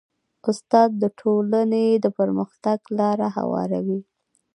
استاد 0.49 0.89
د 1.01 1.03
ټولنې 1.19 1.85
د 2.03 2.05
پرمختګ 2.17 2.79
لاره 2.99 3.27
هواروي. 3.37 3.99